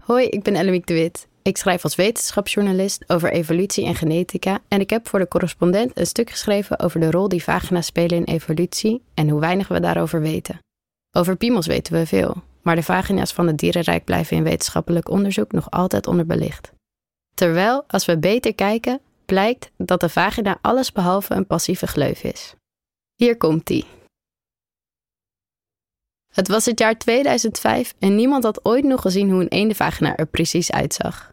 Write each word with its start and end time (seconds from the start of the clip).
Hoi, 0.00 0.26
ik 0.26 0.42
ben 0.42 0.54
Ellemiek 0.54 0.86
de 0.86 0.94
Wit. 0.94 1.28
Ik 1.42 1.56
schrijf 1.56 1.84
als 1.84 1.94
wetenschapsjournalist 1.94 3.04
over 3.06 3.32
evolutie 3.32 3.86
en 3.86 3.94
genetica 3.94 4.58
en 4.68 4.80
ik 4.80 4.90
heb 4.90 5.08
voor 5.08 5.18
de 5.18 5.28
correspondent 5.28 5.98
een 5.98 6.06
stuk 6.06 6.30
geschreven 6.30 6.78
over 6.78 7.00
de 7.00 7.10
rol 7.10 7.28
die 7.28 7.42
vagina's 7.42 7.86
spelen 7.86 8.16
in 8.16 8.34
evolutie 8.34 9.02
en 9.14 9.28
hoe 9.28 9.40
weinig 9.40 9.68
we 9.68 9.80
daarover 9.80 10.20
weten. 10.20 10.58
Over 11.16 11.36
piemels 11.36 11.66
weten 11.66 11.92
we 11.92 12.06
veel, 12.06 12.42
maar 12.62 12.76
de 12.76 12.82
vagina's 12.82 13.32
van 13.32 13.46
het 13.46 13.58
dierenrijk 13.58 14.04
blijven 14.04 14.36
in 14.36 14.42
wetenschappelijk 14.42 15.08
onderzoek 15.08 15.52
nog 15.52 15.70
altijd 15.70 16.06
onderbelicht. 16.06 16.72
Terwijl, 17.34 17.84
als 17.86 18.04
we 18.04 18.18
beter 18.18 18.54
kijken, 18.54 19.00
blijkt 19.24 19.70
dat 19.76 20.00
de 20.00 20.08
vagina 20.08 20.58
allesbehalve 20.60 21.34
een 21.34 21.46
passieve 21.46 21.86
gleuf 21.86 22.22
is. 22.22 22.54
Hier 23.14 23.36
komt-ie. 23.36 23.86
Het 26.34 26.48
was 26.48 26.64
het 26.64 26.78
jaar 26.78 26.98
2005 26.98 27.94
en 27.98 28.14
niemand 28.14 28.44
had 28.44 28.64
ooit 28.64 28.84
nog 28.84 29.00
gezien 29.00 29.30
hoe 29.30 29.40
een 29.40 29.48
eendevagina 29.48 30.16
er 30.16 30.26
precies 30.26 30.72
uitzag. 30.72 31.32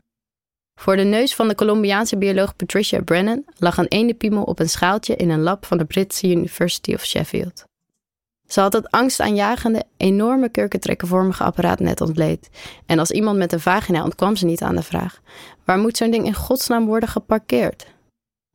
Voor 0.80 0.96
de 0.96 1.04
neus 1.04 1.36
van 1.36 1.48
de 1.48 1.56
Colombiaanse 1.56 2.18
bioloog 2.18 2.56
Patricia 2.56 3.02
Brennan 3.02 3.46
lag 3.58 3.78
een 3.78 3.88
eendenpiemel 3.88 4.44
op 4.44 4.60
een 4.60 4.70
schaaltje 4.70 5.16
in 5.16 5.30
een 5.30 5.42
lab 5.42 5.66
van 5.66 5.78
de 5.78 5.86
Britse 5.86 6.28
University 6.28 6.94
of 6.94 7.06
Sheffield. 7.06 7.64
Ze 8.48 8.60
had 8.60 8.74
het 8.74 8.92
angstaanjagende, 8.92 9.84
enorme 9.98 10.50
kurkentrekkenvormige 10.50 11.44
apparaat 11.44 11.80
net 11.80 12.02
ontleed. 12.02 12.50
En 12.86 13.00
als 13.00 13.12
iemand 13.12 13.38
met 13.38 13.54
een 13.54 13.60
vagina 13.60 14.04
ontkwam 14.04 14.36
ze 14.36 14.46
niet 14.46 14.62
aan 14.62 14.76
de 14.76 14.84
vraag: 14.84 15.22
waar 15.64 15.80
moet 15.80 15.98
zo'n 15.98 16.12
ding 16.12 16.26
in 16.26 16.34
godsnaam 16.34 16.86
worden 16.86 17.10
geparkeerd? 17.10 17.88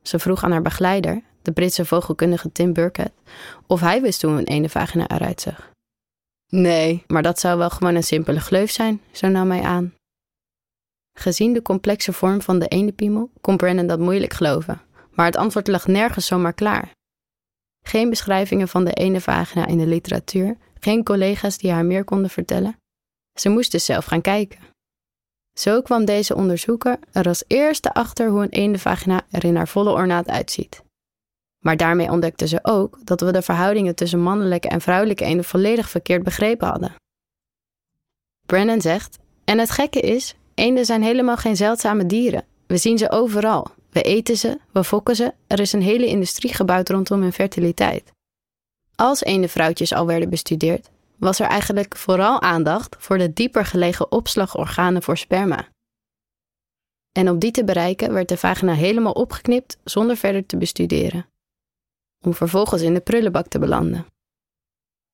Ze 0.03 0.19
vroeg 0.19 0.45
aan 0.45 0.53
haar 0.53 0.63
begeleider, 0.63 1.23
de 1.43 1.53
Britse 1.53 1.85
vogelkundige 1.85 2.53
Tim 2.53 2.73
Burkett, 2.73 3.13
of 3.67 3.81
hij 3.81 4.01
wist 4.01 4.23
hoe 4.23 4.33
een 4.33 4.47
ene 4.47 4.69
vagina 4.69 5.09
eruit 5.09 5.41
zag. 5.41 5.72
Nee, 6.57 7.05
maar 7.07 7.23
dat 7.23 7.41
zou 7.41 7.59
wel 7.59 7.71
gewoon 7.71 7.95
een 7.95 8.03
simpele 8.03 8.41
gleuf 8.41 8.71
zijn, 8.71 9.01
zo 9.13 9.29
nam 9.29 9.51
hij 9.51 9.63
aan. 9.63 9.95
Gezien 11.19 11.53
de 11.53 11.63
complexe 11.63 12.13
vorm 12.13 12.43
van 12.43 12.59
de 12.59 12.69
ene 12.69 12.93
piemel 12.93 13.31
kon 13.41 13.57
Brennan 13.57 13.87
dat 13.87 13.99
moeilijk 13.99 14.33
geloven, 14.33 14.83
maar 15.11 15.27
het 15.27 15.37
antwoord 15.37 15.69
lag 15.69 15.87
nergens 15.87 16.27
zomaar 16.27 16.53
klaar. 16.53 16.91
Geen 17.85 18.11
beschrijvingen 18.11 18.69
van 18.69 18.85
de 18.85 18.93
ene 18.93 19.21
vagina 19.21 19.67
in 19.67 19.79
de 19.79 19.87
literatuur, 19.87 20.57
geen 20.81 21.05
collega's 21.05 21.59
die 21.59 21.71
haar 21.71 21.85
meer 21.85 22.05
konden 22.05 22.31
vertellen. 22.31 22.77
Ze 23.41 23.49
moest 23.49 23.73
dus 23.73 23.85
zelf 23.85 24.05
gaan 24.05 24.21
kijken. 24.21 24.61
Zo 25.59 25.83
kwam 25.83 26.05
deze 26.05 26.35
onderzoeker 26.35 26.99
er 27.13 27.27
als 27.27 27.45
eerste 27.47 27.95
achter 27.95 28.29
hoe 28.29 28.43
een 28.43 28.49
eendevagina 28.49 29.27
er 29.31 29.45
in 29.45 29.57
haar 29.57 29.69
volle 29.69 29.91
ornaat 29.91 30.29
uitziet. 30.29 30.83
Maar 31.63 31.77
daarmee 31.77 32.11
ontdekte 32.11 32.47
ze 32.47 32.59
ook 32.63 32.99
dat 33.05 33.21
we 33.21 33.33
de 33.33 33.43
verhoudingen 33.43 33.95
tussen 33.95 34.21
mannelijke 34.21 34.69
en 34.69 34.81
vrouwelijke 34.81 35.25
eenden 35.25 35.45
volledig 35.45 35.91
verkeerd 35.91 36.23
begrepen 36.23 36.69
hadden. 36.69 36.95
Brennan 38.47 38.81
zegt: 38.81 39.19
En 39.45 39.59
het 39.59 39.71
gekke 39.71 40.01
is, 40.01 40.35
eenden 40.55 40.85
zijn 40.85 41.03
helemaal 41.03 41.37
geen 41.37 41.57
zeldzame 41.57 42.07
dieren. 42.07 42.45
We 42.67 42.77
zien 42.77 42.99
ze 42.99 43.11
overal. 43.11 43.67
We 43.91 44.03
eten 44.03 44.37
ze, 44.37 44.59
we 44.73 44.85
fokken 44.85 45.17
ze, 45.17 45.35
er 45.47 45.61
is 45.61 45.73
een 45.73 45.83
hele 45.83 46.07
industrie 46.07 46.55
gebouwd 46.55 46.89
rondom 46.89 47.23
hun 47.23 47.33
fertiliteit. 47.33 48.13
Als 48.95 49.23
eendenvrouwtjes 49.23 49.93
al 49.93 50.07
werden 50.07 50.31
bestudeerd, 50.31 50.91
was 51.17 51.41
er 51.41 51.47
eigenlijk 51.47 51.97
vooral 51.97 52.41
aandacht 52.43 52.97
voor 52.99 53.19
de 53.19 53.33
dieper 53.33 53.65
gelegen 53.65 54.13
opslagorganen 54.13 55.03
voor 55.03 55.17
sperma. 55.17 55.69
En 57.13 57.31
om 57.31 57.39
die 57.39 57.51
te 57.51 57.65
bereiken 57.65 58.13
werd 58.13 58.29
de 58.29 58.37
vagina 58.37 58.75
helemaal 58.75 59.13
opgeknipt 59.13 59.79
zonder 59.85 60.17
verder 60.17 60.47
te 60.47 60.57
bestuderen, 60.57 61.27
om 62.23 62.35
vervolgens 62.35 62.83
in 62.83 62.95
de 62.95 63.01
prullenbak 63.01 63.47
te 63.47 63.59
belanden. 63.59 64.07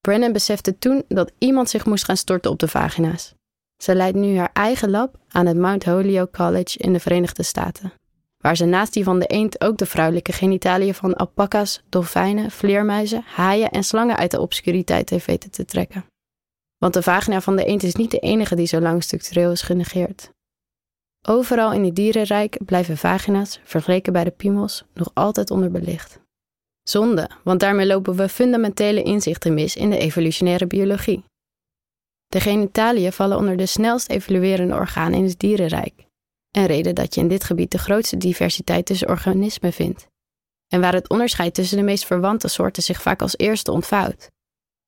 Brennan 0.01 0.33
besefte 0.33 0.79
toen 0.79 1.05
dat 1.09 1.33
iemand 1.39 1.71
zich 1.71 1.87
moest 1.87 2.05
gaan 2.05 2.17
storten 2.17 2.51
op 2.51 2.59
de 2.59 2.69
vagina's. 2.69 3.35
Ze 3.83 3.95
leidt 3.95 4.17
nu 4.17 4.39
haar 4.39 4.51
eigen 4.53 4.91
lab 4.91 5.19
aan 5.29 5.47
het 5.47 5.57
Mount 5.57 5.85
Holyoke 5.85 6.37
College 6.37 6.79
in 6.79 6.93
de 6.93 7.01
Verenigde 7.01 7.43
Staten 7.43 7.93
waar 8.39 8.57
ze 8.57 8.65
naast 8.65 8.93
die 8.93 9.05
van 9.05 9.19
de 9.19 9.27
eend 9.27 9.61
ook 9.61 9.79
de 9.79 9.87
vrouwelijke 9.87 10.33
genitaliën 10.33 10.95
van 10.95 11.15
alpaca's, 11.15 11.83
dolfijnen, 11.89 12.51
vleermuizen, 12.51 13.23
haaien 13.27 13.71
en 13.71 13.85
slangen 13.85 14.17
uit 14.17 14.31
de 14.31 14.41
obscuriteit 14.41 15.11
heeft 15.11 15.27
weten 15.27 15.51
te 15.51 15.65
trekken. 15.65 16.05
Want 16.77 16.95
de 16.95 17.03
vagina 17.03 17.41
van 17.41 17.57
de 17.57 17.65
eend 17.65 17.83
is 17.83 17.95
niet 17.95 18.11
de 18.11 18.19
enige 18.19 18.55
die 18.55 18.67
zo 18.67 18.81
lang 18.81 19.03
structureel 19.03 19.51
is 19.51 19.63
genegeerd. 19.63 20.31
Overal 21.29 21.73
in 21.73 21.85
het 21.85 21.95
dierenrijk 21.95 22.59
blijven 22.65 22.97
vagina's, 22.97 23.61
vergeleken 23.65 24.13
bij 24.13 24.25
de 24.25 24.31
piemels, 24.31 24.85
nog 24.95 25.11
altijd 25.15 25.51
onderbelicht. 25.51 26.21
Zonde, 26.89 27.31
want 27.45 27.61
daarmee 27.61 27.87
lopen 27.87 28.17
we 28.17 28.29
fundamentele 28.29 29.03
inzichten 29.03 29.55
mis 29.55 29.77
in 29.77 29.91
de 29.91 29.99
evolutionaire 29.99 30.67
biologie. 30.67 31.25
De 32.27 32.41
genitaliën 32.41 33.13
vallen 33.13 33.37
onder 33.37 33.57
de 33.57 33.67
snelst 33.67 34.11
evoluerende 34.11 34.75
organen 34.75 35.19
in 35.19 35.25
het 35.25 35.39
dierenrijk 35.39 36.07
en 36.51 36.67
reden 36.67 36.95
dat 36.95 37.15
je 37.15 37.21
in 37.21 37.29
dit 37.29 37.45
gebied 37.45 37.71
de 37.71 37.79
grootste 37.79 38.17
diversiteit 38.17 38.87
tussen 38.87 39.09
organismen 39.09 39.73
vindt. 39.73 40.07
En 40.69 40.81
waar 40.81 40.93
het 40.93 41.09
onderscheid 41.09 41.55
tussen 41.55 41.77
de 41.77 41.83
meest 41.83 42.07
verwante 42.07 42.49
soorten 42.49 42.83
zich 42.83 43.03
vaak 43.03 43.23
als 43.23 43.39
eerste 43.39 43.73
ontvouwt. 43.73 44.31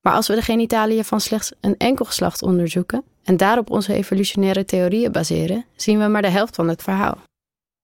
Maar 0.01 0.15
als 0.15 0.29
we 0.29 0.35
de 0.35 0.43
genitaliën 0.43 1.05
van 1.05 1.21
slechts 1.21 1.53
een 1.61 1.77
enkel 1.77 2.05
geslacht 2.05 2.43
onderzoeken 2.43 3.05
en 3.25 3.37
daarop 3.37 3.71
onze 3.71 3.95
evolutionaire 3.95 4.65
theorieën 4.65 5.13
baseren, 5.13 5.65
zien 5.77 5.99
we 5.99 6.07
maar 6.07 6.23
de 6.23 6.29
helft 6.29 6.55
van 6.55 6.69
het 6.69 6.83
verhaal. 6.83 7.19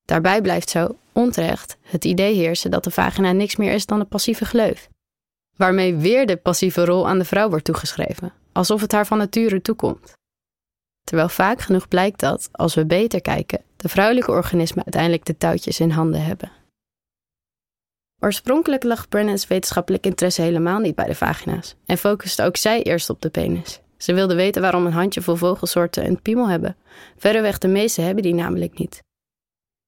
Daarbij 0.04 0.40
blijft 0.40 0.70
zo, 0.70 0.96
onterecht, 1.16 1.76
het 1.82 2.04
idee 2.04 2.34
heersen 2.34 2.70
dat 2.70 2.84
de 2.84 2.90
vagina 2.90 3.32
niks 3.32 3.56
meer 3.56 3.72
is 3.72 3.86
dan 3.86 4.00
een 4.00 4.08
passieve 4.08 4.44
gleuf. 4.44 4.88
Waarmee 5.56 5.94
weer 5.94 6.26
de 6.26 6.36
passieve 6.36 6.84
rol 6.84 7.08
aan 7.08 7.18
de 7.18 7.24
vrouw 7.24 7.48
wordt 7.48 7.64
toegeschreven, 7.64 8.32
alsof 8.52 8.80
het 8.80 8.92
haar 8.92 9.06
van 9.06 9.18
nature 9.18 9.62
toekomt. 9.62 10.12
Terwijl 11.04 11.28
vaak 11.28 11.60
genoeg 11.60 11.88
blijkt 11.88 12.20
dat, 12.20 12.48
als 12.52 12.74
we 12.74 12.86
beter 12.86 13.20
kijken, 13.20 13.62
de 13.76 13.88
vrouwelijke 13.88 14.30
organismen 14.30 14.84
uiteindelijk 14.84 15.24
de 15.24 15.36
touwtjes 15.36 15.80
in 15.80 15.90
handen 15.90 16.24
hebben. 16.24 16.52
Oorspronkelijk 18.20 18.82
lag 18.82 19.08
Brennan's 19.08 19.46
wetenschappelijk 19.46 20.06
interesse 20.06 20.42
helemaal 20.42 20.78
niet 20.78 20.94
bij 20.94 21.06
de 21.06 21.14
vagina's 21.14 21.74
en 21.86 21.98
focuste 21.98 22.42
ook 22.42 22.56
zij 22.56 22.82
eerst 22.82 23.10
op 23.10 23.22
de 23.22 23.30
penis. 23.30 23.80
Ze 23.96 24.14
wilde 24.14 24.34
weten 24.34 24.62
waarom 24.62 24.86
een 24.86 24.92
handjevol 24.92 25.36
vogelsoorten 25.36 26.06
een 26.06 26.22
piemel 26.22 26.48
hebben. 26.48 26.76
Verreweg 27.16 27.58
de 27.58 27.68
meeste 27.68 28.00
hebben 28.00 28.22
die 28.22 28.34
namelijk 28.34 28.78
niet. 28.78 29.04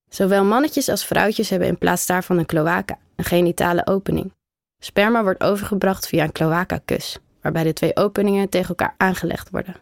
Zowel 0.09 0.43
mannetjes 0.43 0.89
als 0.89 1.05
vrouwtjes 1.05 1.49
hebben 1.49 1.67
in 1.67 1.77
plaats 1.77 2.05
daarvan 2.05 2.37
een 2.37 2.45
cloaca, 2.45 2.99
een 3.15 3.23
genitale 3.23 3.87
opening. 3.87 4.33
Sperma 4.79 5.23
wordt 5.23 5.43
overgebracht 5.43 6.07
via 6.07 6.23
een 6.23 6.31
cloaca-kus, 6.31 7.17
waarbij 7.41 7.63
de 7.63 7.73
twee 7.73 7.95
openingen 7.95 8.49
tegen 8.49 8.69
elkaar 8.69 8.93
aangelegd 8.97 9.49
worden. 9.49 9.75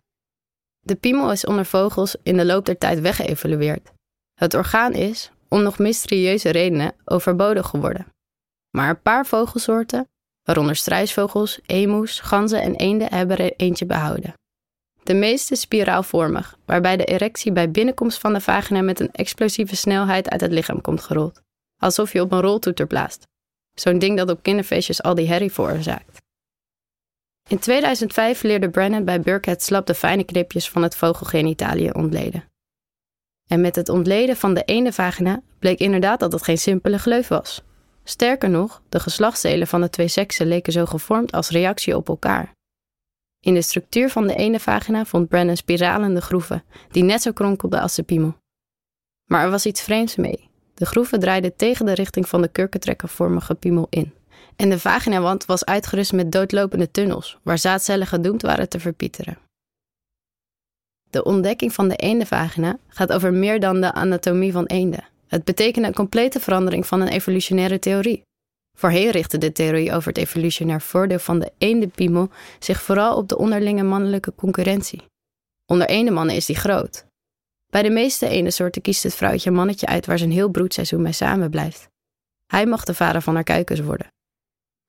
De 0.80 0.96
piemel 0.96 1.32
is 1.32 1.46
onder 1.46 1.66
vogels 1.66 2.16
in 2.24 2.38
de 2.38 2.46
loop 2.46 2.66
der 2.66 2.78
tijd 2.78 3.00
weggeëvolueerd. 3.00 3.92
Het 4.34 4.54
orgaan 4.54 4.94
is, 4.94 5.32
om 5.48 5.64
nog 5.64 5.78
mysterieuze 5.78 6.50
redenen, 6.50 6.94
overbodig 7.06 7.68
geworden. 7.68 8.08
Maar 8.70 8.90
een 8.90 9.02
paar 9.02 9.26
vogelsoorten, 9.26 10.08
waaronder 10.44 10.76
struisvogels, 10.76 11.60
emus, 11.66 12.20
ganzen 12.20 12.62
en 12.62 12.76
eenden, 12.76 13.14
hebben 13.14 13.38
er 13.38 13.54
eentje 13.56 13.86
behouden. 13.86 14.34
De 15.08 15.14
meeste 15.14 15.56
spiraalvormig, 15.56 16.58
waarbij 16.66 16.98
de 16.98 17.06
erectie 17.06 17.52
bij 17.52 17.72
binnenkomst 17.72 18.20
van 18.20 18.34
de 18.34 18.42
vagina 18.42 18.82
met 18.82 19.00
een 19.00 19.12
explosieve 19.12 19.76
snelheid 19.76 20.30
uit 20.30 20.42
het 20.42 20.52
lichaam 20.52 20.82
komt 20.82 21.02
gerold. 21.02 21.42
Alsof 21.82 22.14
je 22.14 22.22
op 22.22 22.32
een 22.32 22.42
roltoeter 22.42 22.88
blaast. 22.88 23.28
Zo'n 23.74 24.00
ding 24.00 24.18
dat 24.18 24.30
op 24.30 24.44
kinderfeestjes 24.44 25.04
al 25.04 25.16
die 25.16 25.28
herrie 25.28 25.52
veroorzaakt. 25.52 26.18
In 27.50 27.60
2005 27.60 28.42
leerde 28.42 28.70
Brennan 28.70 29.06
bij 29.06 29.22
Burkhead 29.22 29.64
Slap 29.64 29.86
de 29.86 29.94
fijne 29.94 30.24
knipjes 30.24 30.70
van 30.70 30.84
het 30.84 30.96
vogelgenitalië 30.96 31.90
ontleden. 31.90 32.44
En 33.48 33.62
met 33.62 33.76
het 33.76 33.90
ontleden 33.90 34.38
van 34.38 34.54
de 34.54 34.64
ene 34.64 34.94
vagina 34.94 35.42
bleek 35.60 35.80
inderdaad 35.80 36.20
dat 36.20 36.32
het 36.32 36.44
geen 36.44 36.58
simpele 36.58 36.98
gleuf 36.98 37.28
was. 37.28 37.64
Sterker 38.04 38.50
nog, 38.50 38.82
de 38.90 39.00
geslachtsdelen 39.00 39.68
van 39.68 39.82
de 39.82 39.90
twee 39.90 40.08
seksen 40.08 40.48
leken 40.48 40.74
zo 40.74 40.86
gevormd 40.86 41.32
als 41.32 41.50
reactie 41.50 41.96
op 41.96 42.08
elkaar. 42.08 42.56
In 43.48 43.54
de 43.54 43.62
structuur 43.62 44.10
van 44.10 44.28
de 44.28 44.36
ene 44.36 44.60
vagina 44.60 45.06
vond 45.06 45.28
Brennan 45.28 45.58
spiralende 45.58 46.22
groeven, 46.22 46.64
die 46.92 47.04
net 47.04 47.22
zo 47.22 47.32
kronkelden 47.32 47.82
als 47.82 47.96
de 47.96 48.04
piemel. 48.04 48.36
Maar 49.26 49.44
er 49.44 49.50
was 49.50 49.66
iets 49.66 49.82
vreemds 49.82 50.16
mee. 50.16 50.50
De 50.74 50.86
groeven 50.86 51.20
draaiden 51.20 51.56
tegen 51.56 51.86
de 51.86 51.94
richting 51.94 52.28
van 52.28 52.42
de 52.42 52.48
kurkentrekkervormige 52.48 53.56
piemel 53.56 53.88
in. 53.90 54.14
En 54.56 54.70
de 54.70 54.80
vaginawand 54.80 55.46
was 55.46 55.66
uitgerust 55.66 56.14
met 56.14 56.32
doodlopende 56.32 56.92
tunnels, 56.92 57.38
waar 57.44 57.58
zaadcellen 57.58 58.08
gedoemd 58.08 58.42
waren 58.42 58.70
te 58.70 58.80
verpieteren. 58.80 59.38
De 61.10 61.24
ontdekking 61.24 61.74
van 61.74 61.88
de 61.88 61.96
eendevagina 61.96 62.78
gaat 62.88 63.14
over 63.14 63.34
meer 63.34 63.60
dan 63.60 63.82
de 63.82 63.94
anatomie 63.94 64.52
van 64.52 64.66
eenden. 64.66 65.08
Het 65.28 65.44
betekent 65.44 65.86
een 65.86 65.94
complete 65.94 66.40
verandering 66.40 66.86
van 66.86 67.02
een 67.02 67.08
evolutionaire 67.08 67.80
theorie. 67.80 68.22
Voorheen 68.80 69.12
richtte 69.12 69.38
de 69.38 69.52
theorie 69.52 69.94
over 69.94 70.08
het 70.08 70.18
evolutionair 70.18 70.82
voordeel 70.82 71.20
van 71.20 71.40
de 71.40 71.52
eendenpiemel 71.58 72.30
zich 72.60 72.82
vooral 72.82 73.18
op 73.18 73.28
de 73.28 73.38
onderlinge 73.38 73.84
mannelijke 73.84 74.36
concurrentie. 74.36 75.06
Onder 75.66 75.88
eendemannen 75.88 76.36
is 76.36 76.46
die 76.46 76.56
groot. 76.56 77.06
Bij 77.70 77.84
de 77.84 77.90
meeste 77.90 78.28
eendensoorten 78.28 78.82
kiest 78.82 79.04
het 79.04 79.16
vrouwtje 79.16 79.50
een 79.50 79.56
mannetje 79.56 79.86
uit 79.86 80.06
waar 80.06 80.18
zijn 80.18 80.32
heel 80.32 80.50
broedseizoen 80.50 81.02
mee 81.02 81.12
samen 81.12 81.50
blijft. 81.50 81.88
Hij 82.46 82.66
mag 82.66 82.84
de 82.84 82.94
vader 82.94 83.22
van 83.22 83.34
haar 83.34 83.44
kuikens 83.44 83.80
worden. 83.80 84.08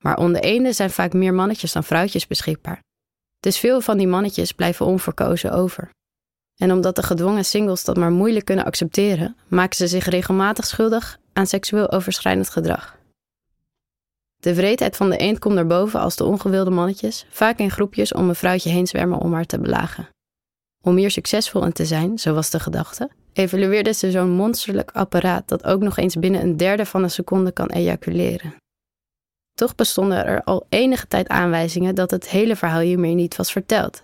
Maar 0.03 0.17
onder 0.17 0.41
eenden 0.41 0.75
zijn 0.75 0.91
vaak 0.91 1.13
meer 1.13 1.35
mannetjes 1.35 1.73
dan 1.73 1.85
vrouwtjes 1.85 2.27
beschikbaar. 2.27 2.83
Dus 3.41 3.59
veel 3.59 3.81
van 3.81 3.99
die 3.99 4.09
mannetjes 4.09 4.53
blijven 4.53 4.87
onverkozen 4.87 5.53
over. 5.53 5.91
En 6.57 6.73
omdat 6.73 6.97
de 6.97 7.03
gedwongen 7.03 7.45
singles 7.45 7.85
dat 7.85 7.97
maar 7.97 8.11
moeilijk 8.11 8.45
kunnen 8.45 8.65
accepteren, 8.65 9.37
maken 9.47 9.77
ze 9.77 9.87
zich 9.87 10.05
regelmatig 10.05 10.67
schuldig 10.67 11.19
aan 11.33 11.47
seksueel 11.47 11.91
overschrijdend 11.91 12.49
gedrag. 12.49 12.98
De 14.41 14.55
wreedheid 14.55 14.97
van 14.97 15.11
de 15.11 15.17
eend 15.17 15.39
komt 15.39 15.55
naar 15.55 15.67
boven 15.67 16.01
als 16.01 16.17
de 16.17 16.25
ongewilde 16.25 16.71
mannetjes, 16.71 17.27
vaak 17.31 17.59
in 17.59 17.71
groepjes 17.71 18.13
om 18.13 18.29
een 18.29 18.35
vrouwtje 18.35 18.71
heen 18.71 18.87
zwermen 18.87 19.19
om 19.19 19.33
haar 19.33 19.47
te 19.47 19.61
belagen. 19.61 20.09
Om 20.83 20.97
hier 20.97 21.11
succesvol 21.11 21.65
in 21.65 21.73
te 21.73 21.85
zijn, 21.85 22.19
zo 22.19 22.35
was 22.35 22.51
de 22.51 22.61
gedachte, 22.61 23.11
evalueerde 23.33 23.93
ze 23.93 24.11
zo'n 24.11 24.31
monsterlijk 24.31 24.91
apparaat 24.91 25.49
dat 25.49 25.65
ook 25.65 25.81
nog 25.81 25.97
eens 25.97 26.15
binnen 26.15 26.41
een 26.41 26.57
derde 26.57 26.87
van 26.87 27.03
een 27.03 27.11
seconde 27.11 27.53
kan 27.53 27.69
ejaculeren. 27.69 28.55
Toch 29.55 29.75
bestonden 29.75 30.25
er 30.25 30.45
al 30.45 30.67
enige 30.69 31.09
tijd 31.09 31.29
aanwijzingen 31.29 31.95
dat 31.95 32.11
het 32.11 32.29
hele 32.29 32.57
verhaal 32.57 32.81
hiermee 32.81 33.15
niet 33.15 33.37
was 33.37 33.53
verteld. 33.53 34.03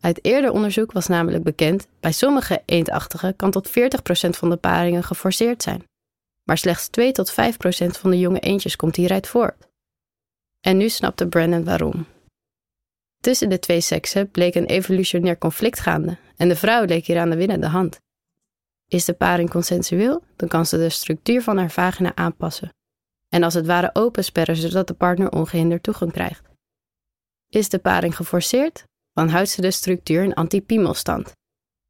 Uit 0.00 0.24
eerder 0.24 0.50
onderzoek 0.50 0.92
was 0.92 1.06
namelijk 1.06 1.44
bekend, 1.44 1.86
bij 2.00 2.12
sommige 2.12 2.62
eendachtigen 2.64 3.36
kan 3.36 3.50
tot 3.50 3.68
40% 3.68 3.72
van 4.12 4.50
de 4.50 4.56
paringen 4.56 5.02
geforceerd 5.02 5.62
zijn. 5.62 5.84
Maar 6.42 6.58
slechts 6.58 6.88
2 6.88 7.12
tot 7.12 7.32
5% 7.32 7.34
van 7.86 8.10
de 8.10 8.18
jonge 8.18 8.40
eendjes 8.40 8.76
komt 8.76 8.96
hieruit 8.96 9.26
voort. 9.26 9.68
En 10.60 10.76
nu 10.76 10.88
snapte 10.88 11.28
Brandon 11.28 11.64
waarom. 11.64 12.06
Tussen 13.20 13.48
de 13.48 13.58
twee 13.58 13.80
seksen 13.80 14.30
bleek 14.30 14.54
een 14.54 14.66
evolutionair 14.66 15.38
conflict 15.38 15.80
gaande 15.80 16.18
en 16.36 16.48
de 16.48 16.56
vrouw 16.56 16.84
leek 16.84 17.06
hier 17.06 17.18
aan 17.18 17.30
de 17.30 17.36
winnende 17.36 17.66
hand. 17.66 18.00
Is 18.88 19.04
de 19.04 19.12
paring 19.12 19.50
consensueel, 19.50 20.24
dan 20.36 20.48
kan 20.48 20.66
ze 20.66 20.76
de 20.76 20.88
structuur 20.88 21.42
van 21.42 21.58
haar 21.58 21.70
vagina 21.70 22.14
aanpassen. 22.14 22.74
En 23.28 23.42
als 23.42 23.54
het 23.54 23.66
ware 23.66 23.90
opensperren 23.92 24.56
zodat 24.56 24.86
de 24.86 24.94
partner 24.94 25.30
ongehinderd 25.30 25.82
toegang 25.82 26.12
krijgt. 26.12 26.42
Is 27.48 27.68
de 27.68 27.78
paring 27.78 28.16
geforceerd, 28.16 28.84
dan 29.12 29.28
houdt 29.28 29.48
ze 29.48 29.60
de 29.60 29.70
structuur 29.70 30.22
in 30.22 30.34
antipiemelstand. 30.34 31.32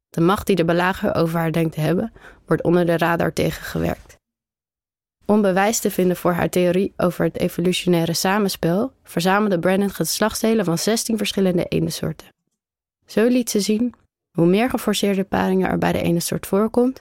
De 0.09 0.21
macht 0.21 0.47
die 0.47 0.55
de 0.55 0.65
belager 0.65 1.15
over 1.15 1.39
haar 1.39 1.51
denkt 1.51 1.73
te 1.73 1.79
hebben, 1.79 2.13
wordt 2.45 2.63
onder 2.63 2.85
de 2.85 2.97
radar 2.97 3.33
tegengewerkt. 3.33 4.12
Om 5.25 5.41
bewijs 5.41 5.79
te 5.79 5.91
vinden 5.91 6.17
voor 6.17 6.31
haar 6.31 6.49
theorie 6.49 6.93
over 6.97 7.25
het 7.25 7.39
evolutionaire 7.39 8.13
samenspel, 8.13 8.91
verzamelde 9.03 9.59
Brennan 9.59 9.89
geslachtsdelen 9.89 10.65
van 10.65 10.77
16 10.77 11.17
verschillende 11.17 11.65
eendensoorten. 11.65 12.27
Zo 13.05 13.27
liet 13.27 13.49
ze 13.49 13.59
zien 13.59 13.93
hoe 14.31 14.45
meer 14.45 14.69
geforceerde 14.69 15.23
paringen 15.23 15.69
er 15.69 15.77
bij 15.77 15.91
de 15.91 16.01
ene 16.01 16.19
soort 16.19 16.47
voorkomt, 16.47 16.99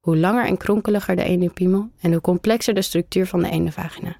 hoe 0.00 0.16
langer 0.16 0.46
en 0.46 0.56
kronkeliger 0.56 1.16
de 1.16 1.24
ene 1.24 1.50
piemel 1.50 1.90
en 2.00 2.12
hoe 2.12 2.20
complexer 2.20 2.74
de 2.74 2.82
structuur 2.82 3.26
van 3.26 3.42
de 3.42 3.50
ene 3.50 3.72
vagina. 3.72 4.16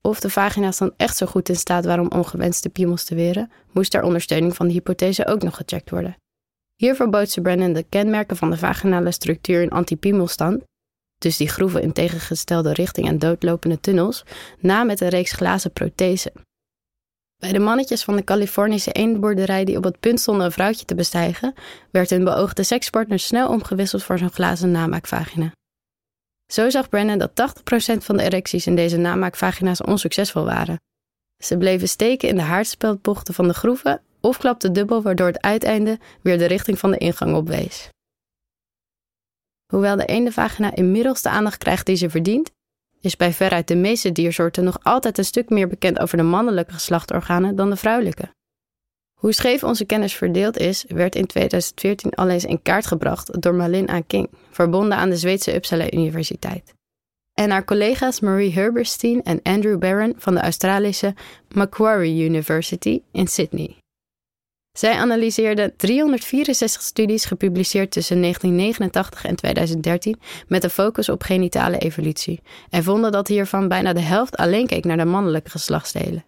Of 0.00 0.20
de 0.20 0.30
vagina's 0.30 0.78
dan 0.78 0.92
echt 0.96 1.16
zo 1.16 1.26
goed 1.26 1.48
in 1.48 1.56
staat 1.56 1.84
waren 1.84 2.10
om 2.10 2.18
ongewenste 2.18 2.68
piemels 2.68 3.04
te 3.04 3.14
weren, 3.14 3.50
moest 3.72 3.90
ter 3.90 4.02
ondersteuning 4.02 4.56
van 4.56 4.66
de 4.66 4.72
hypothese 4.72 5.26
ook 5.26 5.42
nog 5.42 5.56
gecheckt 5.56 5.90
worden. 5.90 6.16
Hiervoor 6.76 7.08
bood 7.08 7.30
ze 7.30 7.40
Brennan 7.40 7.72
de 7.72 7.82
kenmerken 7.82 8.36
van 8.36 8.50
de 8.50 8.56
vaginale 8.56 9.12
structuur 9.12 9.62
in 9.62 9.70
antipiemelstand 9.70 10.62
dus 11.18 11.36
die 11.36 11.48
groeven 11.48 11.82
in 11.82 11.92
tegengestelde 11.92 12.72
richting 12.72 13.08
en 13.08 13.18
doodlopende 13.18 13.80
tunnels, 13.80 14.24
na 14.58 14.84
met 14.84 15.00
een 15.00 15.08
reeks 15.08 15.32
glazen 15.32 15.72
prothesen. 15.72 16.32
Bij 17.36 17.52
de 17.52 17.58
mannetjes 17.58 18.04
van 18.04 18.16
de 18.16 18.24
Californische 18.24 18.92
eendboerderij 18.92 19.64
die 19.64 19.76
op 19.76 19.84
het 19.84 20.00
punt 20.00 20.20
stonden 20.20 20.44
een 20.44 20.52
vrouwtje 20.52 20.84
te 20.84 20.94
bestijgen, 20.94 21.54
werd 21.90 22.10
hun 22.10 22.24
beoogde 22.24 22.62
sekspartner 22.62 23.18
snel 23.18 23.48
omgewisseld 23.48 24.02
voor 24.02 24.18
zo'n 24.18 24.32
glazen 24.32 24.70
namaakvagina. 24.70 25.52
Zo 26.52 26.70
zag 26.70 26.88
Brennan 26.88 27.18
dat 27.18 27.30
80% 27.30 28.04
van 28.04 28.16
de 28.16 28.22
erecties 28.22 28.66
in 28.66 28.74
deze 28.74 28.96
namaakvagina's 28.96 29.82
onsuccesvol 29.84 30.44
waren. 30.44 30.80
Ze 31.44 31.56
bleven 31.56 31.88
steken 31.88 32.28
in 32.28 32.36
de 32.36 32.42
haardspeldbochten 32.42 33.34
van 33.34 33.48
de 33.48 33.54
groeven 33.54 34.00
of 34.20 34.38
klapten 34.38 34.72
dubbel 34.72 35.02
waardoor 35.02 35.26
het 35.26 35.40
uiteinde 35.40 35.98
weer 36.22 36.38
de 36.38 36.46
richting 36.46 36.78
van 36.78 36.90
de 36.90 36.98
ingang 36.98 37.34
opwees. 37.34 37.88
Hoewel 39.72 39.96
de 39.96 40.04
ene 40.04 40.32
vagina 40.32 40.74
inmiddels 40.74 41.22
de 41.22 41.28
aandacht 41.28 41.58
krijgt 41.58 41.86
die 41.86 41.96
ze 41.96 42.10
verdient, 42.10 42.50
is 43.00 43.16
bij 43.16 43.32
veruit 43.32 43.68
de 43.68 43.76
meeste 43.76 44.12
diersoorten 44.12 44.64
nog 44.64 44.78
altijd 44.82 45.18
een 45.18 45.24
stuk 45.24 45.48
meer 45.48 45.68
bekend 45.68 45.98
over 45.98 46.16
de 46.16 46.22
mannelijke 46.22 46.72
geslachtorganen 46.72 47.56
dan 47.56 47.70
de 47.70 47.76
vrouwelijke. 47.76 48.28
Hoe 49.14 49.32
scheef 49.32 49.64
onze 49.64 49.84
kennis 49.84 50.14
verdeeld 50.14 50.58
is, 50.58 50.84
werd 50.88 51.14
in 51.14 51.26
2014 51.26 52.14
al 52.14 52.28
eens 52.28 52.44
in 52.44 52.62
kaart 52.62 52.86
gebracht 52.86 53.42
door 53.42 53.54
Malin 53.54 53.90
A. 53.90 54.00
King, 54.00 54.30
verbonden 54.50 54.98
aan 54.98 55.10
de 55.10 55.16
Zweedse 55.16 55.54
Uppsala 55.54 55.92
Universiteit. 55.92 56.74
En 57.34 57.50
haar 57.50 57.64
collega's 57.64 58.20
Marie 58.20 58.52
Herberstein 58.52 59.22
en 59.22 59.40
Andrew 59.42 59.78
Barron 59.78 60.14
van 60.16 60.34
de 60.34 60.40
Australische 60.40 61.14
Macquarie 61.48 62.24
University 62.24 63.02
in 63.12 63.26
Sydney. 63.26 63.76
Zij 64.78 64.94
analyseerde 64.94 65.74
364 65.76 66.82
studies 66.82 67.24
gepubliceerd 67.24 67.90
tussen 67.90 68.20
1989 68.20 69.24
en 69.24 69.36
2013 69.36 70.20
met 70.48 70.64
een 70.64 70.70
focus 70.70 71.08
op 71.08 71.22
genitale 71.22 71.78
evolutie 71.78 72.40
en 72.70 72.82
vonden 72.82 73.12
dat 73.12 73.28
hiervan 73.28 73.68
bijna 73.68 73.92
de 73.92 74.00
helft 74.00 74.36
alleen 74.36 74.66
keek 74.66 74.84
naar 74.84 74.96
de 74.96 75.04
mannelijke 75.04 75.50
geslachtsdelen. 75.50 76.24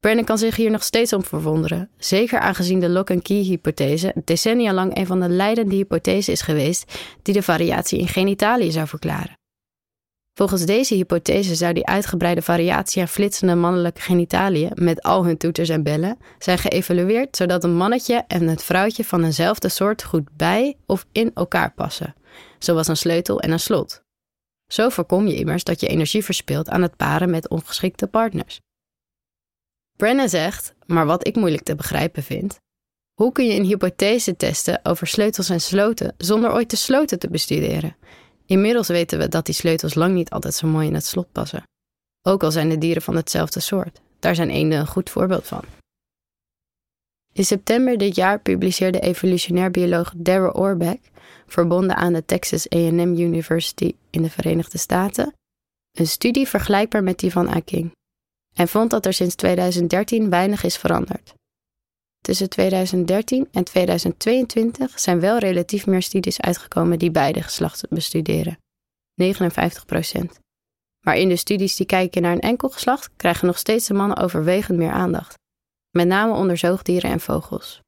Brennan 0.00 0.24
kan 0.24 0.38
zich 0.38 0.56
hier 0.56 0.70
nog 0.70 0.82
steeds 0.82 1.12
om 1.12 1.24
verwonderen, 1.24 1.90
zeker 1.98 2.38
aangezien 2.38 2.80
de 2.80 2.88
lock-and-key-hypothese 2.88 4.14
decennia 4.24 4.72
lang 4.72 4.96
een 4.96 5.06
van 5.06 5.20
de 5.20 5.28
leidende 5.28 5.74
hypothesen 5.74 6.32
is 6.32 6.40
geweest 6.40 6.98
die 7.22 7.34
de 7.34 7.42
variatie 7.42 7.98
in 7.98 8.08
genitaliën 8.08 8.72
zou 8.72 8.86
verklaren. 8.86 9.36
Volgens 10.38 10.64
deze 10.64 10.94
hypothese 10.94 11.54
zou 11.54 11.72
die 11.72 11.86
uitgebreide 11.86 12.42
variatie 12.42 13.02
aan 13.02 13.08
flitsende 13.08 13.54
mannelijke 13.54 14.00
genitaliën 14.00 14.70
met 14.74 15.02
al 15.02 15.24
hun 15.24 15.36
toeters 15.36 15.68
en 15.68 15.82
bellen 15.82 16.18
zijn 16.38 16.58
geëvalueerd 16.58 17.36
zodat 17.36 17.64
een 17.64 17.76
mannetje 17.76 18.24
en 18.28 18.48
het 18.48 18.62
vrouwtje 18.62 19.04
van 19.04 19.24
eenzelfde 19.24 19.68
soort 19.68 20.02
goed 20.02 20.36
bij 20.36 20.76
of 20.86 21.06
in 21.12 21.30
elkaar 21.34 21.72
passen, 21.72 22.14
zoals 22.58 22.88
een 22.88 22.96
sleutel 22.96 23.40
en 23.40 23.50
een 23.50 23.60
slot. 23.60 24.02
Zo 24.66 24.88
voorkom 24.88 25.26
je 25.26 25.36
immers 25.36 25.64
dat 25.64 25.80
je 25.80 25.86
energie 25.86 26.24
verspilt 26.24 26.68
aan 26.68 26.82
het 26.82 26.96
paren 26.96 27.30
met 27.30 27.48
ongeschikte 27.48 28.06
partners. 28.06 28.60
Brennan 29.96 30.28
zegt, 30.28 30.74
maar 30.86 31.06
wat 31.06 31.26
ik 31.26 31.36
moeilijk 31.36 31.62
te 31.62 31.74
begrijpen 31.74 32.22
vind, 32.22 32.58
hoe 33.14 33.32
kun 33.32 33.46
je 33.46 33.54
een 33.54 33.64
hypothese 33.64 34.36
testen 34.36 34.80
over 34.82 35.06
sleutels 35.06 35.48
en 35.48 35.60
sloten 35.60 36.14
zonder 36.18 36.52
ooit 36.52 36.70
de 36.70 36.76
sloten 36.76 37.18
te 37.18 37.28
bestuderen? 37.28 37.96
Inmiddels 38.46 38.88
weten 38.88 39.18
we 39.18 39.28
dat 39.28 39.46
die 39.46 39.54
sleutels 39.54 39.94
lang 39.94 40.14
niet 40.14 40.30
altijd 40.30 40.54
zo 40.54 40.66
mooi 40.66 40.86
in 40.86 40.94
het 40.94 41.06
slot 41.06 41.32
passen. 41.32 41.62
Ook 42.22 42.42
al 42.42 42.50
zijn 42.50 42.68
de 42.68 42.78
dieren 42.78 43.02
van 43.02 43.16
hetzelfde 43.16 43.60
soort. 43.60 44.00
Daar 44.18 44.34
zijn 44.34 44.50
eenden 44.50 44.78
een 44.78 44.86
goed 44.86 45.10
voorbeeld 45.10 45.46
van. 45.46 45.62
In 47.32 47.44
september 47.44 47.98
dit 47.98 48.14
jaar 48.14 48.40
publiceerde 48.40 49.00
evolutionair 49.00 49.70
bioloog 49.70 50.12
Darrell 50.16 50.52
Orbeck, 50.52 51.00
verbonden 51.46 51.96
aan 51.96 52.12
de 52.12 52.24
Texas 52.24 52.72
A&M 52.74 53.18
University 53.18 53.94
in 54.10 54.22
de 54.22 54.30
Verenigde 54.30 54.78
Staten, 54.78 55.34
een 55.92 56.06
studie 56.06 56.48
vergelijkbaar 56.48 57.02
met 57.02 57.18
die 57.18 57.32
van 57.32 57.48
Aking 57.48 57.92
en 58.56 58.68
vond 58.68 58.90
dat 58.90 59.06
er 59.06 59.12
sinds 59.12 59.34
2013 59.34 60.30
weinig 60.30 60.62
is 60.62 60.76
veranderd. 60.76 61.34
Tussen 62.26 62.48
2013 62.48 63.48
en 63.52 63.64
2022 63.64 65.00
zijn 65.00 65.20
wel 65.20 65.38
relatief 65.38 65.86
meer 65.86 66.02
studies 66.02 66.40
uitgekomen 66.40 66.98
die 66.98 67.10
beide 67.10 67.42
geslachten 67.42 67.88
bestuderen. 67.90 68.58
59% 69.22 69.24
Maar 71.04 71.16
in 71.16 71.28
de 71.28 71.36
studies 71.36 71.76
die 71.76 71.86
kijken 71.86 72.22
naar 72.22 72.32
een 72.32 72.40
enkel 72.40 72.68
geslacht 72.68 73.10
krijgen 73.16 73.46
nog 73.46 73.58
steeds 73.58 73.86
de 73.86 73.94
mannen 73.94 74.16
overwegend 74.16 74.78
meer 74.78 74.90
aandacht. 74.90 75.34
Met 75.90 76.06
name 76.06 76.32
onder 76.32 76.56
zoogdieren 76.56 77.10
en 77.10 77.20
vogels. 77.20 77.80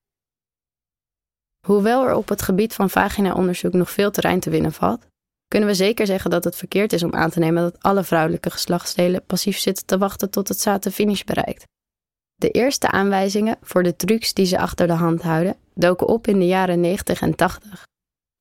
Hoewel 1.66 2.06
er 2.06 2.14
op 2.14 2.28
het 2.28 2.42
gebied 2.42 2.74
van 2.74 2.90
vagina-onderzoek 2.90 3.72
nog 3.72 3.90
veel 3.90 4.10
terrein 4.10 4.40
te 4.40 4.50
winnen 4.50 4.72
valt, 4.72 5.06
kunnen 5.48 5.68
we 5.68 5.74
zeker 5.74 6.06
zeggen 6.06 6.30
dat 6.30 6.44
het 6.44 6.56
verkeerd 6.56 6.92
is 6.92 7.02
om 7.02 7.14
aan 7.14 7.30
te 7.30 7.38
nemen 7.38 7.62
dat 7.62 7.82
alle 7.82 8.04
vrouwelijke 8.04 8.50
geslachtsdelen 8.50 9.24
passief 9.24 9.58
zitten 9.58 9.86
te 9.86 9.98
wachten 9.98 10.30
tot 10.30 10.48
het 10.48 10.82
de 10.82 10.90
finish 10.90 11.22
bereikt. 11.22 11.64
De 12.38 12.50
eerste 12.50 12.90
aanwijzingen 12.90 13.56
voor 13.62 13.82
de 13.82 13.96
trucs 13.96 14.34
die 14.34 14.46
ze 14.46 14.58
achter 14.58 14.86
de 14.86 14.92
hand 14.92 15.22
houden 15.22 15.56
doken 15.74 16.06
op 16.06 16.26
in 16.26 16.38
de 16.38 16.46
jaren 16.46 16.80
90 16.80 17.20
en 17.20 17.34
80. 17.34 17.86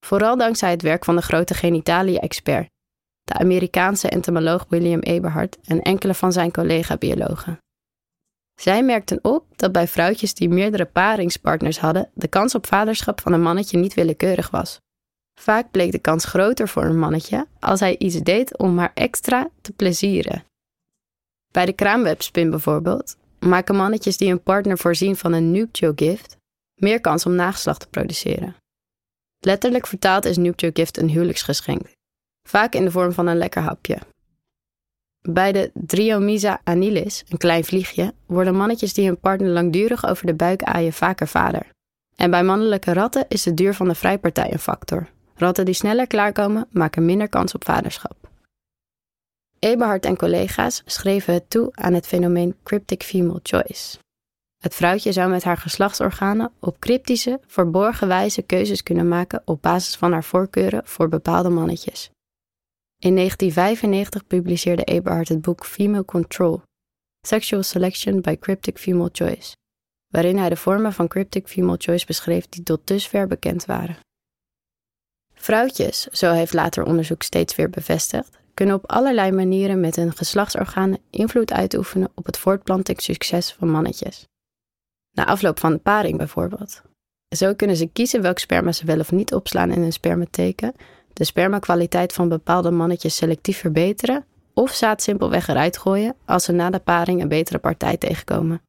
Vooral 0.06 0.38
dankzij 0.38 0.70
het 0.70 0.82
werk 0.82 1.06
van 1.06 1.16
de 1.16 1.22
grote 1.22 1.54
genitalie-expert, 1.54 2.70
de 3.24 3.34
Amerikaanse 3.34 4.10
entomoloog 4.10 4.66
William 4.70 5.00
Eberhard 5.00 5.58
en 5.64 5.82
enkele 5.82 6.14
van 6.14 6.32
zijn 6.32 6.52
collega-biologen. 6.52 7.58
Zij 8.62 8.84
merkten 8.84 9.20
op 9.22 9.46
dat 9.56 9.72
bij 9.72 9.88
vrouwtjes 9.88 10.34
die 10.34 10.50
meerdere 10.50 10.86
paringspartners 10.86 11.80
hadden, 11.80 12.10
de 12.14 12.28
kans 12.28 12.56
op 12.56 12.66
vaderschap 12.68 13.22
van 13.22 13.34
een 13.34 13.42
mannetje 13.42 13.78
niet 13.78 13.94
willekeurig 13.94 14.50
was. 14.50 14.80
Vaak 15.40 15.72
bleek 15.72 15.92
de 15.92 16.00
kans 16.00 16.26
groter 16.26 16.68
voor 16.68 16.84
een 16.84 17.00
mannetje 17.00 17.48
als 17.60 17.80
hij 17.80 17.98
iets 17.98 18.16
deed 18.16 18.58
om 18.58 18.78
haar 18.78 18.92
extra 18.94 19.50
te 19.62 19.72
plezieren. 19.72 20.44
Bij 21.52 21.66
de 21.66 21.74
kraamwebspin 21.74 22.50
bijvoorbeeld 22.50 23.18
maken 23.48 23.76
mannetjes 23.76 24.18
die 24.18 24.32
een 24.32 24.44
partner 24.44 24.78
voorzien 24.78 25.16
van 25.16 25.34
een 25.34 25.52
nuptio-gift 25.52 26.38
meer 26.76 27.02
kans 27.02 27.26
om 27.26 27.36
nageslacht 27.36 27.80
te 27.80 27.88
produceren. 27.88 28.56
Letterlijk 29.40 29.88
vertaald 29.88 30.26
is 30.26 30.38
nuptio-gift 30.38 30.98
een 30.98 31.10
huwelijksgeschenk, 31.10 31.82
vaak 32.48 32.74
in 32.74 32.86
de 32.86 32.92
vorm 32.92 33.12
van 33.12 33.28
een 33.28 33.38
lekker 33.38 33.62
hapje. 33.62 33.98
Bij 35.22 35.52
de 35.52 35.72
Dryomysa 35.74 36.62
anilis, 36.64 37.24
een 37.30 37.38
klein 37.38 37.64
vliegje, 37.64 38.14
worden 38.26 38.56
mannetjes 38.56 38.94
die 38.94 39.06
hun 39.06 39.20
partner 39.20 39.50
langdurig 39.50 40.08
over 40.08 40.26
de 40.26 40.34
buik 40.34 40.64
aaien 40.64 40.94
vaker 40.94 41.28
vader. 41.28 41.68
En 42.16 42.32
bij 42.32 42.44
mannelijke 42.44 42.94
ratten 42.94 43.26
is 43.28 43.44
de 43.44 43.54
duur 43.54 43.74
van 43.74 43.88
de 43.88 43.96
vrijpartij 43.96 44.52
een 44.52 44.60
factor. 44.60 45.10
Ratten 45.36 45.66
die 45.66 45.74
sneller 45.74 46.08
klaarkomen, 46.08 46.68
maken 46.72 47.06
minder 47.06 47.30
kans 47.30 47.54
op 47.54 47.66
vaderschap. 47.66 48.27
Eberhard 49.60 50.06
en 50.06 50.18
collega's 50.18 50.82
schreven 50.86 51.34
het 51.34 51.50
toe 51.50 51.70
aan 51.72 51.94
het 51.94 52.08
fenomeen 52.08 52.56
cryptic 52.64 53.04
female 53.04 53.40
choice. 53.44 53.98
Het 54.58 54.76
vrouwtje 54.76 55.12
zou 55.12 55.30
met 55.30 55.44
haar 55.44 55.58
geslachtsorganen 55.58 56.52
op 56.60 56.80
cryptische, 56.80 57.40
verborgen 57.48 58.08
wijze 58.08 58.42
keuzes 58.42 58.84
kunnen 58.84 59.08
maken 59.08 59.42
op 59.46 59.62
basis 59.62 59.96
van 59.96 60.12
haar 60.12 60.24
voorkeuren 60.24 60.82
voor 60.86 61.10
bepaalde 61.10 61.50
mannetjes. 61.50 62.10
In 63.00 63.16
1995 63.16 64.28
publiceerde 64.28 64.84
Eberhard 64.84 65.28
het 65.28 65.42
boek 65.42 65.66
Female 65.66 66.06
Control: 66.06 66.62
Sexual 67.28 67.64
Selection 67.64 68.22
by 68.22 68.38
Cryptic 68.40 68.78
Female 68.78 69.10
Choice, 69.12 69.56
waarin 70.08 70.38
hij 70.38 70.50
de 70.50 70.56
vormen 70.56 70.94
van 70.94 71.08
cryptic 71.08 71.48
female 71.48 71.78
choice 71.80 72.06
beschreef 72.06 72.50
die 72.50 72.64
tot 72.64 72.88
dusver 72.88 73.28
bekend 73.28 73.66
waren. 73.66 73.98
Vrouwtjes, 75.34 76.04
zo 76.04 76.32
heeft 76.32 76.54
later 76.54 76.84
onderzoek 76.84 77.22
steeds 77.22 77.56
weer 77.56 77.70
bevestigd, 77.70 78.38
kunnen 78.58 78.76
op 78.76 78.92
allerlei 78.92 79.32
manieren 79.32 79.80
met 79.80 79.96
hun 79.96 80.16
geslachtsorganen 80.16 81.00
invloed 81.10 81.54
uitoefenen 81.54 82.10
op 82.16 82.26
het 82.26 82.38
voortplantingssucces 82.38 83.52
van 83.52 83.70
mannetjes. 83.70 84.28
Na 85.12 85.26
afloop 85.26 85.60
van 85.60 85.72
de 85.72 85.78
paring 85.78 86.18
bijvoorbeeld. 86.18 86.82
Zo 87.36 87.54
kunnen 87.54 87.76
ze 87.76 87.88
kiezen 87.88 88.22
welk 88.22 88.40
sperma 88.40 88.72
ze 88.72 88.86
wel 88.86 89.00
of 89.00 89.12
niet 89.12 89.34
opslaan 89.34 89.72
in 89.72 89.82
hun 89.82 89.94
spermateken, 89.94 90.74
de 91.14 91.24
spermakwaliteit 91.24 92.14
van 92.14 92.30
bepaalde 92.30 92.72
mannetjes 92.72 93.16
selectief 93.16 93.58
verbeteren 93.58 94.26
of 94.54 94.72
zaad 94.72 95.02
simpelweg 95.02 95.48
eruit 95.48 95.78
gooien 95.78 96.16
als 96.26 96.44
ze 96.44 96.52
na 96.52 96.70
de 96.70 96.80
paring 96.80 97.22
een 97.22 97.28
betere 97.28 97.58
partij 97.58 97.98
tegenkomen. 97.98 98.62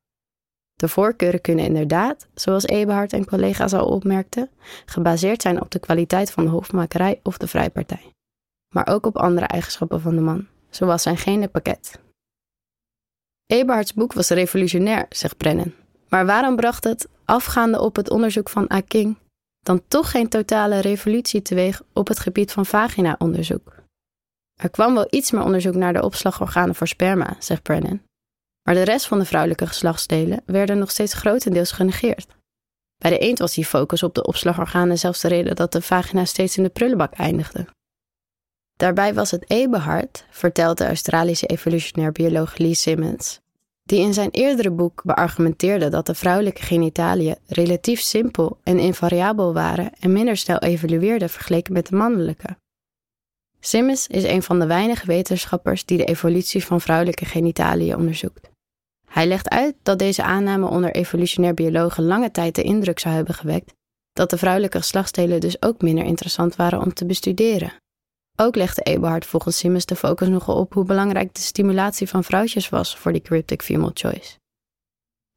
De 0.75 0.89
voorkeuren 0.89 1.41
kunnen 1.41 1.65
inderdaad, 1.65 2.27
zoals 2.35 2.67
Eberhard 2.67 3.13
en 3.13 3.27
collega's 3.27 3.73
al 3.73 3.87
opmerkten, 3.87 4.51
gebaseerd 4.85 5.43
zijn 5.43 5.61
op 5.61 5.71
de 5.71 5.79
kwaliteit 5.79 6.31
van 6.31 6.45
de 6.45 6.51
hofmakerij 6.51 7.21
of 7.23 7.39
de 7.39 7.47
vrijpartij. 7.47 8.13
Maar 8.75 8.89
ook 8.89 9.07
op 9.07 9.17
andere 9.17 9.47
eigenschappen 9.47 10.01
van 10.01 10.15
de 10.15 10.21
man, 10.21 10.47
zoals 10.71 11.03
zijn 11.03 11.17
genenpakket. 11.17 12.01
Eberhards 13.47 13.95
boek 13.95 14.13
was 14.13 14.29
revolutionair, 14.29 15.07
zegt 15.09 15.37
Brennan. 15.37 15.73
Maar 16.09 16.27
waarom 16.27 16.57
bracht 16.57 16.85
het, 16.85 17.09
afgaande 17.25 17.81
op 17.81 17.97
het 17.97 18.11
onderzoek 18.11 18.49
van 18.49 18.71
Aking, 18.71 19.17
dan 19.61 19.83
toch 19.89 20.11
geen 20.11 20.29
totale 20.29 20.81
revolutie 20.81 21.43
teweeg 21.43 21.83
op 21.93 22.09
het 22.09 22.19
gebied 22.19 22.53
van 22.53 22.67
vagina-onderzoek? 22.67 23.77
Er 24.61 24.71
kwam 24.71 24.95
wel 24.95 25.07
iets 25.11 25.31
meer 25.31 25.43
onderzoek 25.43 25.75
naar 25.75 25.93
de 25.93 26.03
opslagorganen 26.03 26.75
voor 26.75 26.89
sperma, 26.89 27.37
zegt 27.39 27.63
Brennan. 27.63 28.03
Maar 28.63 28.75
de 28.75 28.83
rest 28.83 29.07
van 29.07 29.19
de 29.19 29.25
vrouwelijke 29.25 29.67
geslachtsdelen 29.67 30.43
werden 30.47 30.79
nog 30.79 30.91
steeds 30.91 31.15
grotendeels 31.15 31.73
genegeerd. 31.73 32.37
Bij 32.97 33.11
de 33.11 33.19
eend 33.19 33.39
was 33.39 33.55
die 33.55 33.65
focus 33.65 34.03
op 34.03 34.15
de 34.15 34.27
opslagorganen 34.27 34.99
zelfs 34.99 35.21
de 35.21 35.29
reden 35.29 35.57
dat 35.57 35.73
de 35.73 35.83
vagina 35.83 36.25
steeds 36.25 36.57
in 36.57 36.63
de 36.63 36.69
prullenbak 36.69 37.13
eindigde. 37.13 37.67
Daarbij 38.79 39.15
was 39.15 39.31
het 39.31 39.51
Eberhard, 39.51 40.25
vertelt 40.31 40.79
de 40.79 40.87
Australische 40.87 41.47
evolutionair 41.47 42.13
bioloog 42.13 42.59
Lee 42.59 42.75
Simmons, 42.75 43.41
die 43.83 44.01
in 44.01 44.15
zijn 44.15 44.31
eerdere 44.31 44.71
boek 44.71 45.03
beargumenteerde 45.05 45.89
dat 45.89 46.07
de 46.07 46.15
vrouwelijke 46.15 46.63
genitaliën 46.63 47.37
relatief 47.47 48.01
simpel 48.01 48.59
en 48.63 48.79
invariabel 48.79 49.53
waren 49.53 49.93
en 50.01 50.13
minder 50.13 50.37
snel 50.37 50.59
evolueerden 50.59 51.31
vergeleken 51.31 51.73
met 51.73 51.87
de 51.87 51.97
mannelijke. 51.97 52.57
Simmons 53.61 54.07
is 54.07 54.25
een 54.25 54.43
van 54.43 54.59
de 54.59 54.67
weinige 54.67 55.07
wetenschappers 55.07 55.85
die 55.85 55.99
de 55.99 56.05
evolutie 56.05 56.65
van 56.65 56.81
vrouwelijke 56.81 57.25
genitaliën 57.25 57.97
onderzoekt. 57.97 58.51
Hij 59.07 59.27
legt 59.27 59.49
uit 59.49 59.75
dat 59.83 59.99
deze 59.99 60.23
aanname 60.23 60.67
onder 60.67 60.95
evolutionair 60.95 61.55
biologen 61.55 62.05
lange 62.05 62.31
tijd 62.31 62.55
de 62.55 62.63
indruk 62.63 62.99
zou 62.99 63.15
hebben 63.15 63.35
gewekt 63.35 63.73
dat 64.13 64.31
de 64.31 64.39
vrouwelijke 64.39 64.79
geslachtsdelen 64.79 65.41
dus 65.41 65.63
ook 65.63 65.83
minder 65.83 66.05
interessant 66.05 66.57
waren 66.57 66.81
om 66.81 66.95
te 66.95 67.07
bestuderen. 67.07 67.73
Ook 68.41 68.57
legde 68.57 68.83
Eberhard 68.83 69.27
volgens 69.27 69.59
Simmons 69.59 69.87
de 69.87 69.97
focus 69.97 70.29
nogal 70.29 70.57
op 70.57 70.73
hoe 70.73 70.85
belangrijk 70.85 71.35
de 71.35 71.41
stimulatie 71.41 72.09
van 72.09 72.25
vrouwtjes 72.25 72.69
was 72.69 72.97
voor 72.97 73.13
die 73.13 73.21
cryptic 73.21 73.63
female 73.63 73.91
choice. 73.95 74.37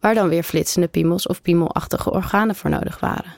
Waar 0.01 0.13
dan 0.13 0.29
weer 0.29 0.43
flitsende 0.43 0.87
piemels 0.87 1.27
of 1.27 1.41
piemelachtige 1.41 2.11
organen 2.11 2.55
voor 2.55 2.69
nodig 2.69 2.99
waren. 2.99 3.35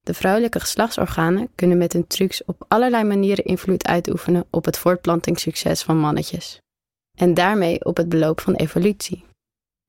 De 0.00 0.14
vrouwelijke 0.14 0.60
geslachtsorganen 0.60 1.48
kunnen 1.54 1.78
met 1.78 1.92
hun 1.92 2.06
trucs 2.06 2.44
op 2.44 2.64
allerlei 2.68 3.04
manieren 3.04 3.44
invloed 3.44 3.86
uitoefenen 3.86 4.46
op 4.50 4.64
het 4.64 4.78
voortplantingssucces 4.78 5.82
van 5.82 5.98
mannetjes. 5.98 6.58
En 7.18 7.34
daarmee 7.34 7.84
op 7.84 7.96
het 7.96 8.08
beloop 8.08 8.40
van 8.40 8.54
evolutie. 8.54 9.24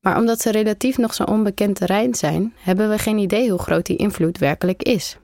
Maar 0.00 0.18
omdat 0.18 0.40
ze 0.40 0.50
relatief 0.50 0.98
nog 0.98 1.14
zo'n 1.14 1.28
onbekend 1.28 1.76
terrein 1.76 2.14
zijn, 2.14 2.54
hebben 2.56 2.88
we 2.88 2.98
geen 2.98 3.18
idee 3.18 3.50
hoe 3.50 3.58
groot 3.58 3.86
die 3.86 3.96
invloed 3.96 4.38
werkelijk 4.38 4.82
is. 4.82 5.18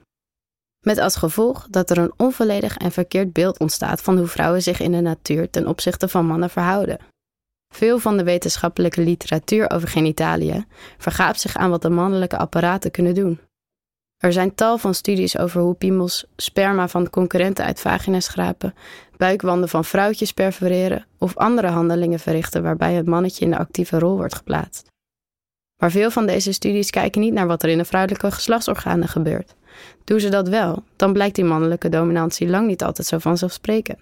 Met 0.83 0.97
als 0.97 1.15
gevolg 1.15 1.67
dat 1.69 1.89
er 1.89 1.97
een 1.97 2.13
onvolledig 2.17 2.77
en 2.77 2.91
verkeerd 2.91 3.33
beeld 3.33 3.59
ontstaat 3.59 4.01
van 4.01 4.17
hoe 4.17 4.27
vrouwen 4.27 4.61
zich 4.61 4.79
in 4.79 4.91
de 4.91 5.01
natuur 5.01 5.49
ten 5.49 5.67
opzichte 5.67 6.07
van 6.07 6.25
mannen 6.25 6.49
verhouden. 6.49 6.97
Veel 7.73 7.99
van 7.99 8.17
de 8.17 8.23
wetenschappelijke 8.23 9.01
literatuur 9.01 9.69
over 9.69 9.87
genitaliën 9.87 10.67
vergaapt 10.97 11.39
zich 11.39 11.55
aan 11.55 11.69
wat 11.69 11.81
de 11.81 11.89
mannelijke 11.89 12.37
apparaten 12.37 12.91
kunnen 12.91 13.13
doen. 13.15 13.39
Er 14.17 14.33
zijn 14.33 14.55
tal 14.55 14.77
van 14.77 14.93
studies 14.93 15.37
over 15.37 15.61
hoe 15.61 15.73
piemels 15.73 16.25
sperma 16.35 16.87
van 16.87 17.09
concurrenten 17.09 17.65
uit 17.65 17.79
vagina's 17.79 18.25
schrapen, 18.25 18.73
buikwanden 19.17 19.69
van 19.69 19.85
vrouwtjes 19.85 20.31
perforeren 20.31 21.05
of 21.17 21.37
andere 21.37 21.67
handelingen 21.67 22.19
verrichten 22.19 22.63
waarbij 22.63 22.93
het 22.93 23.05
mannetje 23.05 23.45
in 23.45 23.51
de 23.51 23.57
actieve 23.57 23.99
rol 23.99 24.15
wordt 24.15 24.35
geplaatst. 24.35 24.87
Maar 25.77 25.91
veel 25.91 26.11
van 26.11 26.25
deze 26.25 26.51
studies 26.51 26.89
kijken 26.89 27.21
niet 27.21 27.33
naar 27.33 27.47
wat 27.47 27.63
er 27.63 27.69
in 27.69 27.77
de 27.77 27.85
vrouwelijke 27.85 28.31
geslachtsorganen 28.31 29.07
gebeurt. 29.07 29.55
Doen 30.03 30.19
ze 30.19 30.29
dat 30.29 30.47
wel, 30.47 30.83
dan 30.95 31.13
blijkt 31.13 31.35
die 31.35 31.43
mannelijke 31.43 31.89
dominantie 31.89 32.47
lang 32.47 32.67
niet 32.67 32.83
altijd 32.83 33.07
zo 33.07 33.17
vanzelfsprekend. 33.17 33.99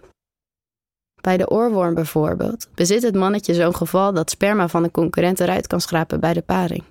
Bij 1.22 1.38
de 1.38 1.50
oorworm 1.50 1.94
bijvoorbeeld 1.94 2.68
bezit 2.76 3.04
het 3.04 3.16
mannetje 3.16 3.54
zo'n 3.54 3.76
geval 3.76 4.14
dat 4.14 4.30
sperma 4.30 4.68
van 4.68 4.84
een 4.84 4.92
concurrent 4.92 5.40
eruit 5.40 5.68
kan 5.68 5.82
schrapen 5.82 6.20
bij 6.20 6.34
de 6.34 6.42
paring. 6.42 6.84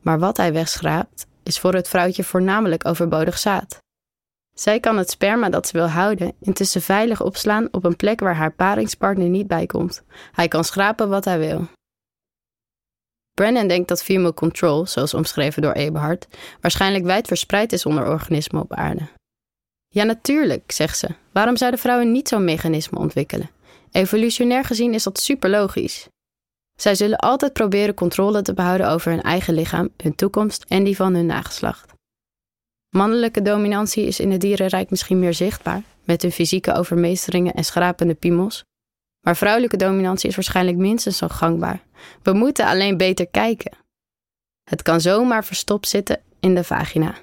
Maar 0.00 0.18
wat 0.18 0.36
hij 0.36 0.52
wegschraapt, 0.52 1.26
is 1.42 1.58
voor 1.58 1.74
het 1.74 1.88
vrouwtje 1.88 2.24
voornamelijk 2.24 2.86
overbodig 2.86 3.38
zaad. 3.38 3.78
Zij 4.54 4.80
kan 4.80 4.98
het 4.98 5.10
sperma 5.10 5.48
dat 5.48 5.66
ze 5.66 5.76
wil 5.76 5.88
houden 5.88 6.32
intussen 6.40 6.82
veilig 6.82 7.22
opslaan 7.22 7.68
op 7.70 7.84
een 7.84 7.96
plek 7.96 8.20
waar 8.20 8.36
haar 8.36 8.52
paringspartner 8.52 9.28
niet 9.28 9.46
bij 9.46 9.66
komt. 9.66 10.02
Hij 10.32 10.48
kan 10.48 10.64
schrapen 10.64 11.08
wat 11.08 11.24
hij 11.24 11.38
wil. 11.38 11.66
Brennan 13.36 13.68
denkt 13.68 13.88
dat 13.88 14.02
female 14.02 14.34
control, 14.34 14.86
zoals 14.86 15.14
omschreven 15.14 15.62
door 15.62 15.72
Eberhard, 15.72 16.26
waarschijnlijk 16.60 17.04
wijd 17.04 17.26
verspreid 17.26 17.72
is 17.72 17.86
onder 17.86 18.08
organismen 18.08 18.62
op 18.62 18.74
aarde. 18.74 19.08
Ja, 19.88 20.04
natuurlijk, 20.04 20.72
zegt 20.72 20.98
ze. 20.98 21.08
Waarom 21.32 21.56
zouden 21.56 21.80
vrouwen 21.80 22.12
niet 22.12 22.28
zo'n 22.28 22.44
mechanisme 22.44 22.98
ontwikkelen? 22.98 23.50
Evolutionair 23.90 24.64
gezien 24.64 24.94
is 24.94 25.02
dat 25.02 25.20
superlogisch. 25.20 26.08
Zij 26.80 26.94
zullen 26.94 27.18
altijd 27.18 27.52
proberen 27.52 27.94
controle 27.94 28.42
te 28.42 28.54
behouden 28.54 28.88
over 28.88 29.10
hun 29.10 29.22
eigen 29.22 29.54
lichaam, 29.54 29.88
hun 29.96 30.14
toekomst 30.14 30.64
en 30.68 30.84
die 30.84 30.96
van 30.96 31.14
hun 31.14 31.26
nageslacht. 31.26 31.92
Mannelijke 32.96 33.42
dominantie 33.42 34.06
is 34.06 34.20
in 34.20 34.30
het 34.30 34.40
dierenrijk 34.40 34.90
misschien 34.90 35.18
meer 35.18 35.34
zichtbaar, 35.34 35.82
met 36.04 36.22
hun 36.22 36.32
fysieke 36.32 36.74
overmeesteringen 36.74 37.54
en 37.54 37.64
schrapende 37.64 38.14
piemels. 38.14 38.64
Maar 39.26 39.36
vrouwelijke 39.36 39.76
dominantie 39.76 40.28
is 40.28 40.34
waarschijnlijk 40.34 40.76
minstens 40.76 41.16
zo 41.16 41.28
gangbaar. 41.28 41.82
We 42.22 42.32
moeten 42.32 42.66
alleen 42.66 42.96
beter 42.96 43.26
kijken. 43.26 43.72
Het 44.64 44.82
kan 44.82 45.00
zomaar 45.00 45.44
verstopt 45.44 45.88
zitten 45.88 46.20
in 46.40 46.54
de 46.54 46.64
vagina. 46.64 47.14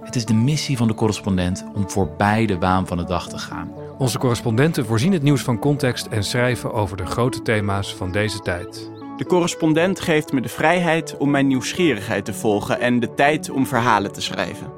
Het 0.00 0.16
is 0.16 0.24
de 0.24 0.34
missie 0.34 0.76
van 0.76 0.88
de 0.88 0.94
correspondent 0.94 1.64
om 1.74 1.90
voorbij 1.90 2.46
de 2.46 2.58
waan 2.58 2.86
van 2.86 2.96
de 2.96 3.04
dag 3.04 3.28
te 3.28 3.38
gaan. 3.38 3.72
Onze 3.98 4.18
correspondenten 4.18 4.86
voorzien 4.86 5.12
het 5.12 5.22
nieuws 5.22 5.42
van 5.42 5.58
context 5.58 6.06
en 6.06 6.24
schrijven 6.24 6.72
over 6.72 6.96
de 6.96 7.06
grote 7.06 7.42
thema's 7.42 7.94
van 7.94 8.12
deze 8.12 8.38
tijd. 8.38 8.90
De 9.16 9.26
correspondent 9.26 10.00
geeft 10.00 10.32
me 10.32 10.40
de 10.40 10.48
vrijheid 10.48 11.16
om 11.16 11.30
mijn 11.30 11.46
nieuwsgierigheid 11.46 12.24
te 12.24 12.34
volgen 12.34 12.80
en 12.80 13.00
de 13.00 13.14
tijd 13.14 13.50
om 13.50 13.66
verhalen 13.66 14.12
te 14.12 14.20
schrijven. 14.20 14.77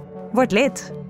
Word 0.33 0.53
lid. 0.53 1.00